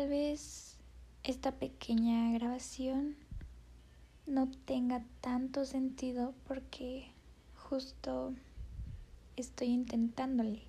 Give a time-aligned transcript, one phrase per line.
[0.00, 0.78] tal vez
[1.24, 3.16] esta pequeña grabación
[4.26, 7.12] no tenga tanto sentido porque
[7.54, 8.32] justo
[9.36, 10.62] estoy intentándole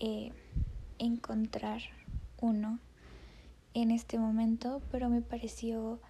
[0.00, 0.32] eh,
[0.98, 1.82] encontrar
[2.40, 2.80] uno
[3.74, 6.00] en este momento, pero me pareció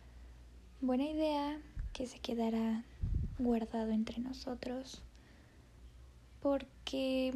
[0.80, 1.60] buena idea
[1.92, 2.82] que se quedara
[3.38, 5.02] guardado entre nosotros
[6.40, 7.34] porque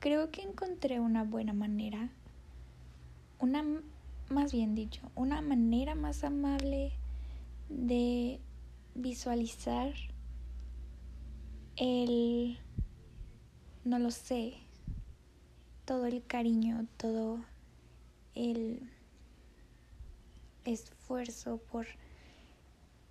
[0.00, 2.10] creo que encontré una buena manera,
[3.38, 3.64] una
[4.30, 6.92] más bien dicho, una manera más amable
[7.68, 8.40] de
[8.94, 9.94] visualizar
[11.76, 12.58] el,
[13.84, 14.54] no lo sé,
[15.86, 17.40] todo el cariño, todo
[18.34, 18.90] el
[20.64, 21.86] esfuerzo por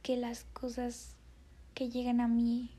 [0.03, 1.15] que las cosas
[1.73, 2.69] que llegan a mí,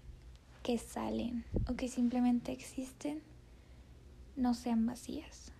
[0.62, 3.20] que salen o que simplemente existen,
[4.36, 5.52] no sean vacías.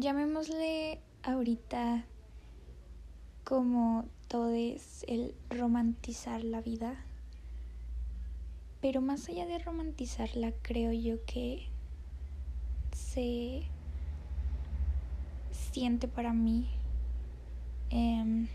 [0.00, 2.04] Llamémosle ahorita
[3.42, 6.94] como todo es el romantizar la vida.
[8.80, 11.66] Pero más allá de romantizarla, creo yo que
[12.92, 13.64] se
[15.50, 16.68] siente para mí
[17.90, 18.46] em,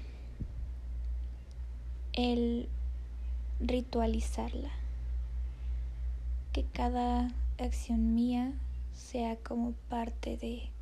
[2.13, 2.69] el
[3.59, 4.71] ritualizarla.
[6.53, 7.27] Que cada
[7.59, 8.53] acción mía
[8.93, 10.72] sea como parte de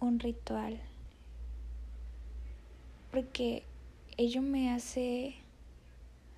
[0.00, 0.80] un ritual
[3.16, 3.62] porque
[4.18, 5.36] ello me hace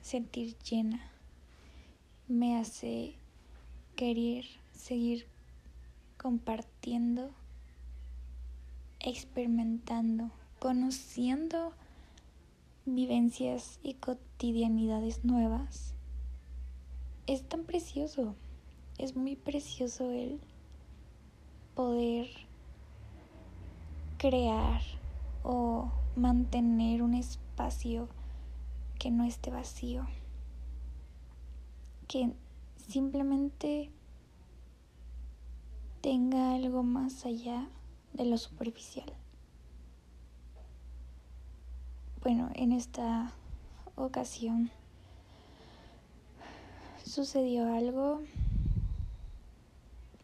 [0.00, 1.10] sentir llena,
[2.28, 3.14] me hace
[3.96, 5.26] querer seguir
[6.18, 7.32] compartiendo,
[9.00, 11.72] experimentando, conociendo
[12.86, 15.94] vivencias y cotidianidades nuevas.
[17.26, 18.36] Es tan precioso,
[18.98, 20.38] es muy precioso el
[21.74, 22.28] poder
[24.18, 24.82] crear
[25.44, 28.08] o mantener un espacio
[28.98, 30.06] que no esté vacío,
[32.08, 32.32] que
[32.76, 33.90] simplemente
[36.00, 37.68] tenga algo más allá
[38.12, 39.12] de lo superficial.
[42.22, 43.32] Bueno, en esta
[43.94, 44.70] ocasión
[47.04, 48.20] sucedió algo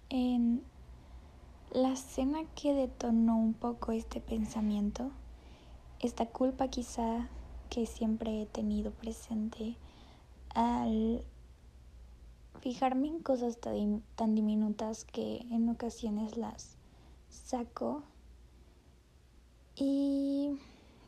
[0.08, 0.62] en
[1.74, 5.10] la cena que detonó un poco este pensamiento
[5.98, 7.28] esta culpa quizá
[7.68, 9.76] que siempre he tenido presente
[10.54, 11.24] al
[12.60, 16.76] fijarme en cosas tan, diminutas que en ocasiones las
[17.28, 18.04] saco
[19.74, 20.52] y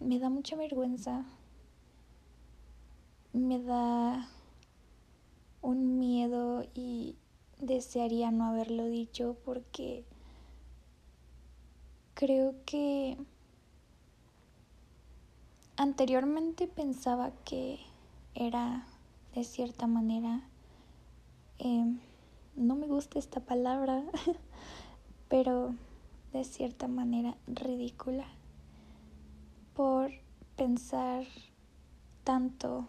[0.01, 1.25] me da mucha vergüenza,
[3.33, 4.29] me da
[5.63, 7.15] un miedo y
[7.61, 10.05] desearía no haberlo dicho porque
[12.17, 13.17] creo que
[15.79, 17.79] Anteriormente pensaba que
[18.35, 18.87] era
[19.35, 20.41] de cierta manera,
[21.59, 21.99] em,
[22.55, 24.03] no me gusta esta palabra,
[25.29, 25.75] pero
[26.33, 28.25] de cierta manera ridícula
[29.75, 30.13] por
[30.57, 31.25] pensar
[32.25, 32.87] tanto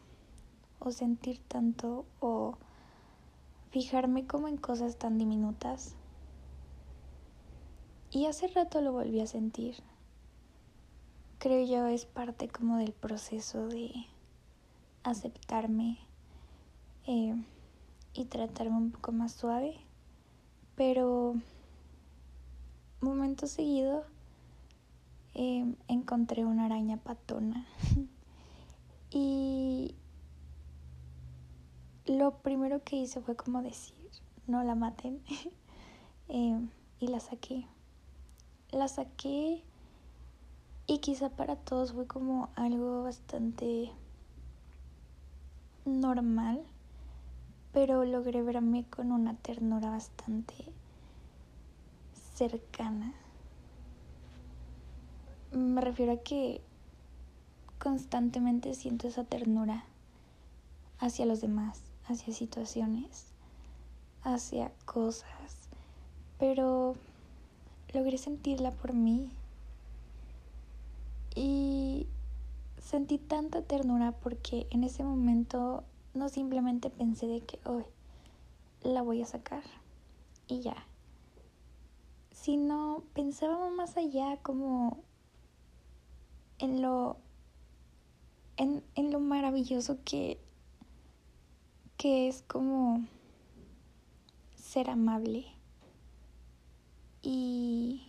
[0.80, 2.56] o sentir tanto o
[3.72, 5.94] fijarme como en cosas tan diminutas.
[8.10, 9.76] Y hace rato lo volví a sentir.
[11.40, 13.92] Creo yo es parte como del proceso de
[15.04, 16.00] aceptarme
[17.06, 17.36] eh,
[18.14, 19.76] y tratarme un poco más suave.
[20.76, 21.36] Pero
[23.02, 24.06] momento seguido
[25.34, 27.66] eh, encontré una araña patona.
[29.10, 29.96] Y
[32.06, 33.96] lo primero que hice fue como decir
[34.48, 35.22] no la maten
[36.28, 36.60] eh,
[37.00, 37.66] y la saqué
[38.72, 39.64] la saqué
[40.86, 43.92] y quizá para todos fue como algo bastante
[45.86, 46.64] normal,
[47.74, 50.54] pero logré verme con una ternura bastante
[52.36, 53.14] cercana.
[55.52, 56.62] Me refiero a que
[57.80, 59.86] constantemente siento esa ternura
[61.00, 63.28] hacia los demás, hacia situaciones,
[64.24, 65.70] hacia cosas,
[66.38, 66.96] pero
[67.98, 69.30] logré sentirla por mí.
[71.36, 72.08] Y
[72.80, 75.84] sentí tanta ternura porque en ese momento
[76.14, 77.84] no simplemente pensé de que hoy
[78.84, 79.64] la voy a sacar
[80.48, 80.86] y ya,
[82.32, 85.04] sino pensaba más allá como
[86.60, 87.18] en lo
[88.56, 90.40] en, en lo maravilloso que
[91.98, 93.06] que es como
[94.56, 95.57] ser amable
[97.22, 98.08] y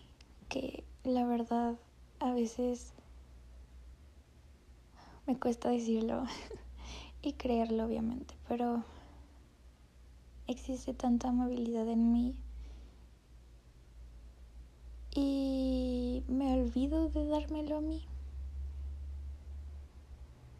[0.48, 1.76] que la verdad
[2.20, 2.92] a veces
[5.26, 6.24] me cuesta decirlo
[7.22, 8.82] y creerlo obviamente, pero
[10.46, 12.34] existe tanta amabilidad en mí
[15.14, 18.04] y me olvido de dármelo a mí.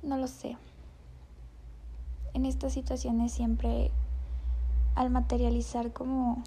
[0.03, 0.56] No lo sé.
[2.35, 3.91] En estas situaciones siempre
[4.95, 6.43] al materializar como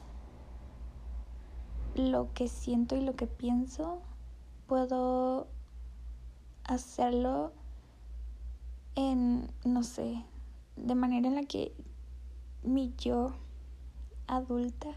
[1.95, 4.01] lo que siento y lo que pienso,
[4.67, 5.47] puedo
[6.63, 7.51] hacerlo
[8.95, 10.23] en, no sé,
[10.75, 11.73] de manera en la que
[12.63, 13.33] mi yo
[14.27, 14.89] adulta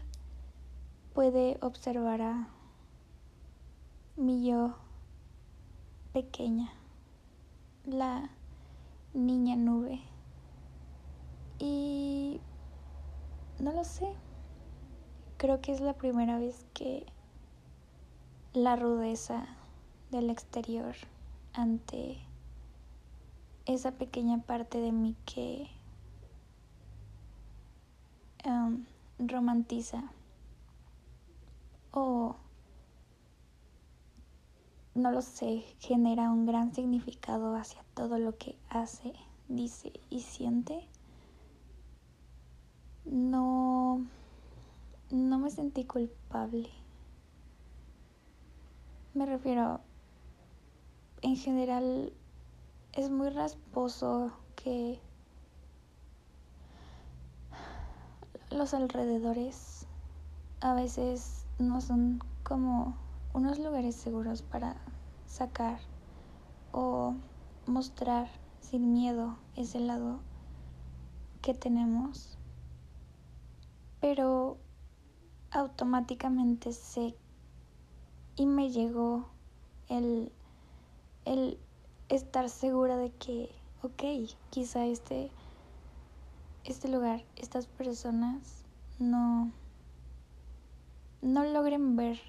[1.13, 2.47] puede observar a
[4.15, 4.75] mi yo
[6.13, 6.71] pequeña,
[7.85, 8.29] la
[9.13, 10.01] niña nube.
[11.59, 12.41] Y
[13.59, 14.13] no lo sé,
[15.37, 17.05] creo que es la primera vez que
[18.53, 19.45] la rudeza
[20.11, 20.95] del exterior
[21.53, 22.17] ante
[23.65, 25.67] esa pequeña parte de mí que
[28.45, 28.85] um,
[29.19, 30.03] romantiza
[31.91, 32.35] o
[34.95, 39.13] no lo sé, genera un gran significado hacia todo lo que hace,
[39.49, 40.87] dice y siente,
[43.03, 44.05] no,
[45.11, 46.69] no me sentí culpable.
[49.13, 49.81] Me refiero,
[51.21, 52.13] en general
[52.93, 54.99] es muy rasposo que
[58.51, 59.85] los alrededores
[60.61, 62.95] a veces no son como
[63.33, 64.77] unos lugares seguros para
[65.27, 65.79] sacar
[66.71, 67.15] o
[67.65, 68.29] mostrar
[68.61, 70.19] sin miedo ese lado
[71.41, 72.37] que tenemos.
[73.99, 74.57] Pero
[75.55, 77.15] automáticamente sé
[78.35, 79.29] y me llegó
[79.87, 80.31] el,
[81.23, 81.57] el
[82.09, 83.49] estar segura de que,
[83.81, 84.03] ok,
[84.49, 85.31] quizá este,
[86.65, 88.65] este lugar, estas personas
[88.99, 89.49] no,
[91.21, 92.19] no logren ver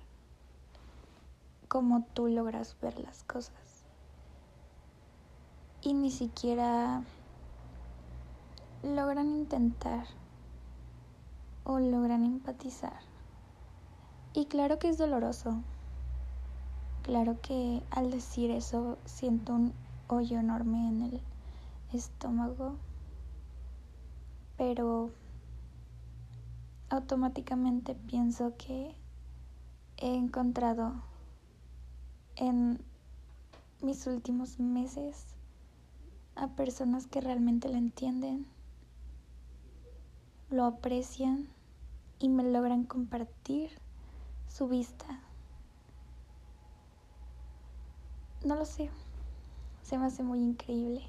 [1.67, 3.85] como tú logras ver las cosas.
[5.83, 7.03] Y ni siquiera
[8.85, 10.07] logran intentar
[11.65, 13.16] o logran empatizar.
[14.37, 15.65] Y claro que es doloroso,
[17.07, 19.73] Claro que al decir eso siento un
[20.09, 21.21] hoyo enorme en el
[21.93, 22.75] estómago,
[24.57, 25.13] pero
[26.89, 28.97] automáticamente pienso que
[29.99, 30.95] he encontrado
[32.35, 32.81] en
[33.83, 35.27] mis últimos meses
[36.35, 38.49] a personas que realmente lo entienden,
[40.51, 41.47] lo aprecian
[42.19, 43.71] y me logran compartir
[44.49, 45.21] su vista
[48.47, 48.91] no lo sé,
[49.83, 51.03] se me hace muy increíble.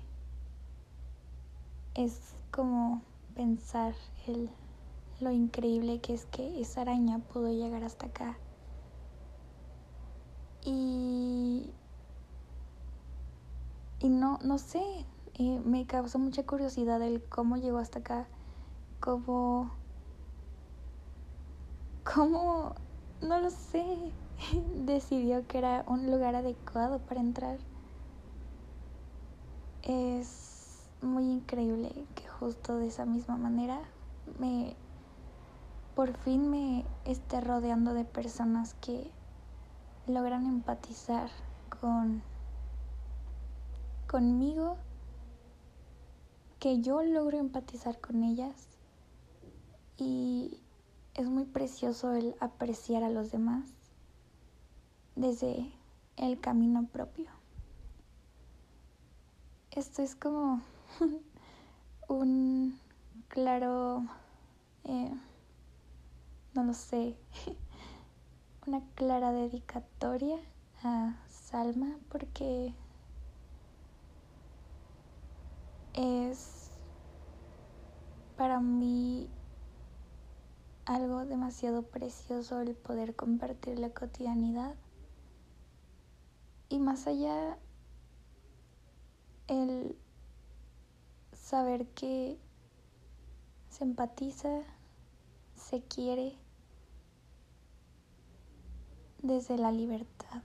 [1.94, 3.02] Es como
[3.36, 3.94] pensar
[4.26, 4.50] el,
[5.20, 8.38] lo increíble que es que esa araña pudo llegar hasta acá.
[10.66, 11.70] Y,
[14.00, 14.82] y no, no sé,
[15.36, 18.28] eh, me causó mucha curiosidad el cómo llegó hasta acá,
[19.00, 19.72] cómo,
[22.04, 22.74] cómo,
[23.22, 24.14] no lo sé,
[24.76, 27.58] decidió que era un lugar adecuado para entrar.
[29.84, 33.80] Es muy increíble que justo de esa misma manera
[34.40, 34.76] me
[35.96, 39.10] por fin me esté rodeando de personas que
[40.06, 41.30] logran empatizar
[41.82, 42.22] con
[44.08, 44.78] conmigo,
[46.60, 48.68] que yo logro empatizar con ellas
[49.98, 50.62] y
[51.18, 53.66] es muy precioso el apreciar a los demás
[55.16, 55.72] desde
[56.16, 57.26] el camino propio.
[59.72, 60.62] Esto es como
[62.08, 62.80] un
[63.28, 64.06] claro,
[64.84, 65.12] eh,
[66.54, 67.18] no lo sé,
[68.68, 70.38] una clara dedicatoria
[70.84, 72.76] a Salma porque
[75.94, 76.70] es
[78.36, 79.32] para mí
[80.88, 84.74] algo demasiado precioso el poder compartir la cotidianidad
[86.70, 87.58] y más allá,
[89.48, 89.98] el
[91.34, 92.38] saber que
[93.70, 94.62] se empatiza,
[95.56, 96.38] se quiere
[99.22, 100.42] desde la libertad.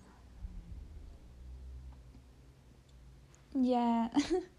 [3.55, 4.11] Ya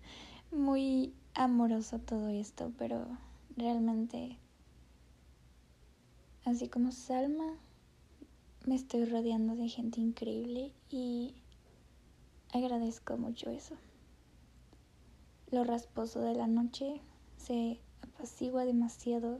[0.52, 3.06] muy amoroso todo esto, pero
[3.58, 4.38] realmente,
[6.45, 7.57] así como Salma,
[8.65, 11.35] me estoy rodeando de gente increíble y
[12.53, 13.75] agradezco mucho eso.
[15.51, 17.01] Lo rasposo de la noche
[17.38, 19.39] se apacigua demasiado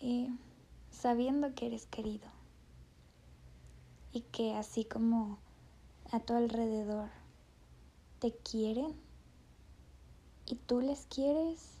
[0.00, 0.28] y
[0.90, 2.28] sabiendo que eres querido
[4.12, 5.38] y que así como
[6.12, 7.08] a tu alrededor
[8.20, 8.94] te quieren
[10.46, 11.78] y tú les quieres,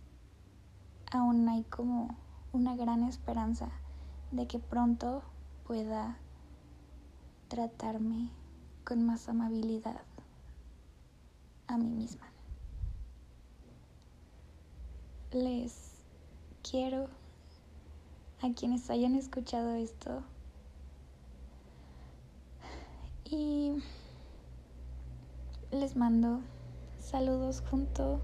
[1.12, 2.23] aún hay como
[2.54, 3.68] una gran esperanza
[4.30, 5.22] de que pronto
[5.66, 6.16] pueda
[7.48, 8.30] tratarme
[8.84, 10.02] con más amabilidad
[11.66, 12.28] a mí misma.
[15.32, 15.94] Les
[16.62, 17.08] quiero
[18.40, 20.22] a quienes hayan escuchado esto
[23.24, 23.82] y
[25.72, 26.38] les mando
[27.00, 28.20] saludos junto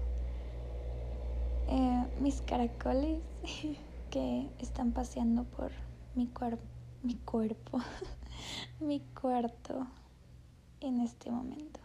[1.67, 3.19] eh, mis caracoles
[4.11, 5.71] que están paseando por
[6.15, 6.29] mi,
[7.01, 7.79] mi cuerpo,
[8.79, 9.87] mi cuarto
[10.81, 11.80] en este momento.